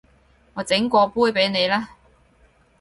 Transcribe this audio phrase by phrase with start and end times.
[0.55, 1.89] 我整過杯畀你啦